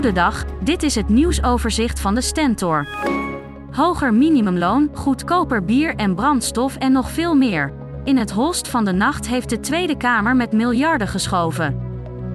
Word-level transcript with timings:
Goedendag, 0.00 0.44
dit 0.62 0.82
is 0.82 0.94
het 0.94 1.08
nieuwsoverzicht 1.08 2.00
van 2.00 2.14
de 2.14 2.20
Stentor. 2.20 2.86
Hoger 3.70 4.14
minimumloon, 4.14 4.90
goedkoper 4.94 5.64
bier 5.64 5.94
en 5.94 6.14
brandstof 6.14 6.76
en 6.76 6.92
nog 6.92 7.10
veel 7.10 7.34
meer. 7.34 7.72
In 8.04 8.16
het 8.16 8.30
holst 8.30 8.68
van 8.68 8.84
de 8.84 8.92
nacht 8.92 9.28
heeft 9.28 9.50
de 9.50 9.60
Tweede 9.60 9.96
Kamer 9.96 10.36
met 10.36 10.52
miljarden 10.52 11.08
geschoven. 11.08 11.80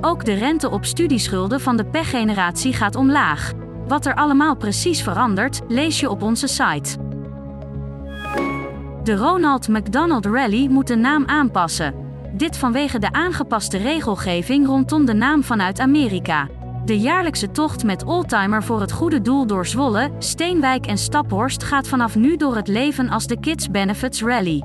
Ook 0.00 0.24
de 0.24 0.32
rente 0.32 0.70
op 0.70 0.84
studieschulden 0.84 1.60
van 1.60 1.76
de 1.76 1.84
pechgeneratie 1.84 2.72
gaat 2.72 2.96
omlaag. 2.96 3.52
Wat 3.88 4.06
er 4.06 4.14
allemaal 4.14 4.56
precies 4.56 5.02
verandert, 5.02 5.60
lees 5.68 6.00
je 6.00 6.10
op 6.10 6.22
onze 6.22 6.46
site. 6.46 6.98
De 9.02 9.16
Ronald 9.16 9.68
McDonald 9.68 10.26
Rally 10.26 10.66
moet 10.66 10.86
de 10.86 10.96
naam 10.96 11.26
aanpassen. 11.26 11.94
Dit 12.32 12.56
vanwege 12.56 12.98
de 12.98 13.12
aangepaste 13.12 13.78
regelgeving 13.78 14.66
rondom 14.66 15.04
de 15.04 15.14
naam 15.14 15.42
vanuit 15.42 15.80
Amerika. 15.80 16.48
De 16.86 16.98
jaarlijkse 16.98 17.50
tocht 17.50 17.84
met 17.84 18.04
Oldtimer 18.04 18.62
voor 18.62 18.80
het 18.80 18.92
goede 18.92 19.20
doel 19.20 19.46
door 19.46 19.66
Zwolle, 19.66 20.10
Steenwijk 20.18 20.86
en 20.86 20.98
Staphorst 20.98 21.62
gaat 21.62 21.88
vanaf 21.88 22.14
nu 22.14 22.36
door 22.36 22.56
het 22.56 22.68
leven 22.68 23.08
als 23.08 23.26
de 23.26 23.40
Kids 23.40 23.70
Benefits 23.70 24.22
Rally. 24.22 24.62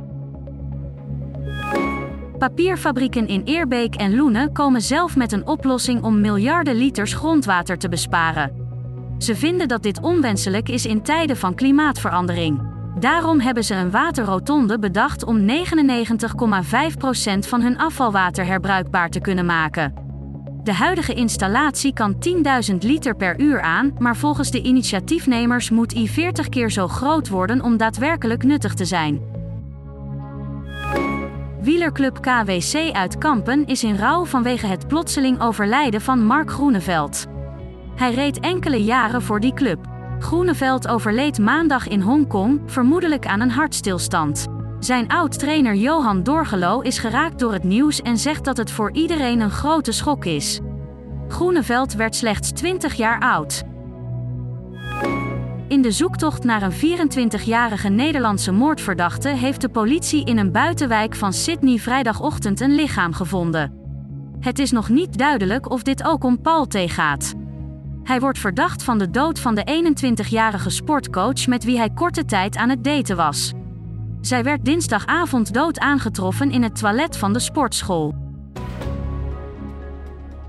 Papierfabrieken 2.37 3.27
in 3.27 3.41
Eerbeek 3.45 3.95
en 3.95 4.15
Loenen 4.15 4.53
komen 4.53 4.81
zelf 4.81 5.15
met 5.15 5.31
een 5.31 5.47
oplossing 5.47 6.03
om 6.03 6.21
miljarden 6.21 6.75
liters 6.75 7.13
grondwater 7.13 7.77
te 7.77 7.89
besparen. 7.89 8.51
Ze 9.17 9.35
vinden 9.35 9.67
dat 9.67 9.83
dit 9.83 10.01
onwenselijk 10.01 10.69
is 10.69 10.85
in 10.85 11.01
tijden 11.01 11.37
van 11.37 11.55
klimaatverandering. 11.55 12.61
Daarom 12.99 13.39
hebben 13.39 13.63
ze 13.63 13.75
een 13.75 13.91
waterrotonde 13.91 14.79
bedacht 14.79 15.23
om 15.23 15.47
99,5% 15.47 15.53
van 17.39 17.61
hun 17.61 17.77
afvalwater 17.77 18.45
herbruikbaar 18.45 19.09
te 19.09 19.19
kunnen 19.19 19.45
maken. 19.45 20.10
De 20.63 20.73
huidige 20.73 21.13
installatie 21.13 21.93
kan 21.93 22.15
10.000 22.71 22.77
liter 22.79 23.15
per 23.15 23.39
uur 23.39 23.61
aan, 23.61 23.93
maar 23.97 24.17
volgens 24.17 24.51
de 24.51 24.61
initiatiefnemers 24.61 25.69
moet 25.69 25.93
I 25.93 26.07
40 26.07 26.49
keer 26.49 26.71
zo 26.71 26.87
groot 26.87 27.29
worden 27.29 27.61
om 27.61 27.77
daadwerkelijk 27.77 28.43
nuttig 28.43 28.73
te 28.73 28.85
zijn. 28.85 29.21
Wielerclub 31.61 32.21
KWC 32.21 32.91
uit 32.93 33.17
Kampen 33.17 33.65
is 33.65 33.83
in 33.83 33.95
rouw 33.95 34.25
vanwege 34.25 34.67
het 34.67 34.87
plotseling 34.87 35.41
overlijden 35.41 36.01
van 36.01 36.25
Mark 36.25 36.51
Groeneveld. 36.51 37.25
Hij 37.95 38.13
reed 38.13 38.39
enkele 38.39 38.83
jaren 38.83 39.21
voor 39.21 39.39
die 39.39 39.53
club. 39.53 39.87
Groeneveld 40.19 40.87
overleed 40.87 41.39
maandag 41.39 41.87
in 41.87 42.01
Hongkong, 42.01 42.61
vermoedelijk 42.65 43.25
aan 43.25 43.39
een 43.39 43.51
hartstilstand. 43.51 44.47
Zijn 44.81 45.07
oud-trainer 45.07 45.75
Johan 45.75 46.23
Dorgelo 46.23 46.79
is 46.79 46.97
geraakt 46.97 47.39
door 47.39 47.53
het 47.53 47.63
nieuws 47.63 48.01
en 48.01 48.17
zegt 48.17 48.45
dat 48.45 48.57
het 48.57 48.71
voor 48.71 48.91
iedereen 48.91 49.39
een 49.39 49.51
grote 49.51 49.91
schok 49.91 50.25
is. 50.25 50.59
Groeneveld 51.27 51.93
werd 51.93 52.15
slechts 52.15 52.51
20 52.51 52.93
jaar 52.93 53.19
oud. 53.19 53.63
In 55.67 55.81
de 55.81 55.91
zoektocht 55.91 56.43
naar 56.43 56.61
een 56.61 56.71
24-jarige 56.71 57.89
Nederlandse 57.89 58.51
moordverdachte 58.51 59.29
heeft 59.29 59.61
de 59.61 59.69
politie 59.69 60.25
in 60.25 60.37
een 60.37 60.51
buitenwijk 60.51 61.15
van 61.15 61.33
Sydney 61.33 61.77
vrijdagochtend 61.77 62.59
een 62.59 62.75
lichaam 62.75 63.13
gevonden. 63.13 63.73
Het 64.39 64.59
is 64.59 64.71
nog 64.71 64.89
niet 64.89 65.17
duidelijk 65.17 65.69
of 65.69 65.83
dit 65.83 66.03
ook 66.03 66.23
om 66.23 66.41
Paul 66.41 66.65
T. 66.65 66.77
gaat. 66.85 67.33
Hij 68.03 68.19
wordt 68.19 68.39
verdacht 68.39 68.83
van 68.83 68.97
de 68.97 69.09
dood 69.09 69.39
van 69.39 69.55
de 69.55 69.93
21-jarige 69.93 70.69
sportcoach 70.69 71.47
met 71.47 71.63
wie 71.63 71.77
hij 71.77 71.89
korte 71.89 72.25
tijd 72.25 72.55
aan 72.55 72.69
het 72.69 72.83
daten 72.83 73.15
was. 73.15 73.53
Zij 74.21 74.43
werd 74.43 74.65
dinsdagavond 74.65 75.53
dood 75.53 75.79
aangetroffen 75.79 76.51
in 76.51 76.63
het 76.63 76.75
toilet 76.79 77.17
van 77.17 77.33
de 77.33 77.39
sportschool. 77.39 78.15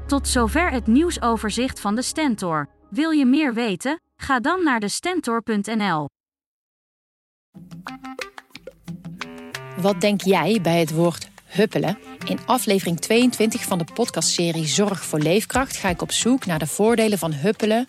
Tot 0.06 0.28
zover 0.28 0.70
het 0.70 0.86
nieuwsoverzicht 0.86 1.80
van 1.80 1.94
de 1.94 2.02
Stentor. 2.02 2.68
Wil 2.90 3.10
je 3.10 3.26
meer 3.26 3.54
weten? 3.54 4.00
Ga 4.16 4.40
dan 4.40 4.64
naar 4.64 4.80
de 4.80 4.88
stentor.nl. 4.88 6.08
Wat 9.76 10.00
denk 10.00 10.20
jij 10.20 10.58
bij 10.62 10.80
het 10.80 10.90
woord 10.90 11.28
huppelen? 11.44 11.98
In 12.26 12.38
aflevering 12.46 13.00
22 13.00 13.62
van 13.62 13.78
de 13.78 13.86
podcastserie 13.94 14.66
Zorg 14.66 15.04
voor 15.04 15.18
Leefkracht 15.18 15.76
ga 15.76 15.88
ik 15.88 16.02
op 16.02 16.12
zoek 16.12 16.46
naar 16.46 16.58
de 16.58 16.66
voordelen 16.66 17.18
van 17.18 17.32
huppelen 17.32 17.88